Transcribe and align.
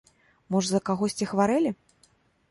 Можа, 0.53 0.69
за 0.69 0.79
кагосьці 0.87 1.27
хварэлі? 1.33 1.71